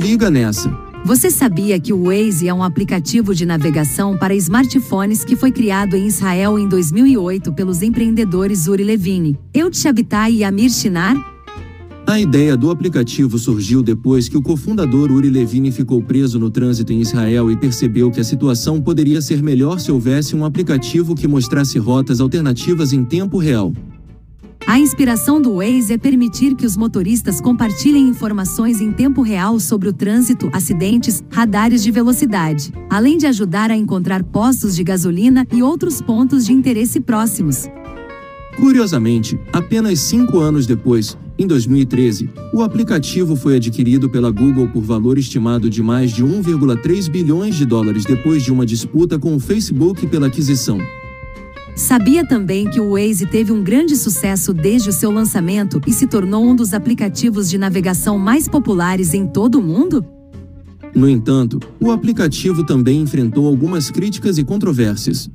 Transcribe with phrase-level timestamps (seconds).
[0.00, 0.70] Liga nessa.
[1.04, 5.96] Você sabia que o Waze é um aplicativo de navegação para smartphones que foi criado
[5.96, 11.31] em Israel em 2008 pelos empreendedores Uri Levine, Eut Shabitai e Amir Shinar?
[12.12, 16.92] A ideia do aplicativo surgiu depois que o cofundador Uri Levine ficou preso no trânsito
[16.92, 21.26] em Israel e percebeu que a situação poderia ser melhor se houvesse um aplicativo que
[21.26, 23.72] mostrasse rotas alternativas em tempo real.
[24.66, 29.88] A inspiração do Waze é permitir que os motoristas compartilhem informações em tempo real sobre
[29.88, 35.62] o trânsito, acidentes, radares de velocidade, além de ajudar a encontrar postos de gasolina e
[35.62, 37.70] outros pontos de interesse próximos.
[38.56, 45.18] Curiosamente, apenas cinco anos depois, em 2013, o aplicativo foi adquirido pela Google por valor
[45.18, 50.06] estimado de mais de 1,3 bilhões de dólares depois de uma disputa com o Facebook
[50.06, 50.78] pela aquisição.
[51.74, 56.06] Sabia também que o Waze teve um grande sucesso desde o seu lançamento e se
[56.06, 60.04] tornou um dos aplicativos de navegação mais populares em todo o mundo?
[60.94, 65.30] No entanto, o aplicativo também enfrentou algumas críticas e controvérsias.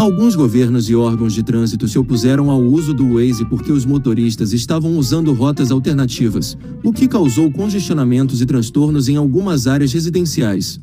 [0.00, 4.54] Alguns governos e órgãos de trânsito se opuseram ao uso do Waze porque os motoristas
[4.54, 10.80] estavam usando rotas alternativas, o que causou congestionamentos e transtornos em algumas áreas residenciais.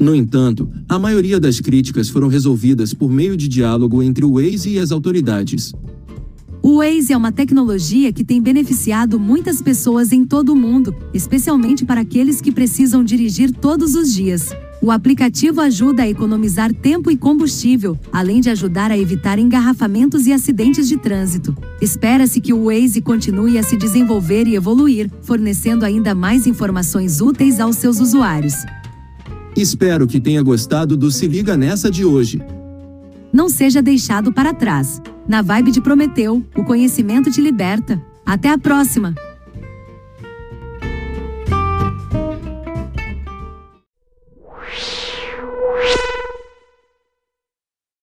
[0.00, 4.70] No entanto, a maioria das críticas foram resolvidas por meio de diálogo entre o Waze
[4.70, 5.74] e as autoridades.
[6.62, 11.84] O Waze é uma tecnologia que tem beneficiado muitas pessoas em todo o mundo, especialmente
[11.84, 14.48] para aqueles que precisam dirigir todos os dias.
[14.82, 20.32] O aplicativo ajuda a economizar tempo e combustível, além de ajudar a evitar engarrafamentos e
[20.32, 21.56] acidentes de trânsito.
[21.80, 27.60] Espera-se que o Waze continue a se desenvolver e evoluir, fornecendo ainda mais informações úteis
[27.60, 28.54] aos seus usuários.
[29.56, 32.42] Espero que tenha gostado do Se Liga Nessa de hoje.
[33.32, 35.00] Não seja deixado para trás.
[35.28, 38.02] Na vibe de Prometeu, o conhecimento te liberta.
[38.26, 39.14] Até a próxima!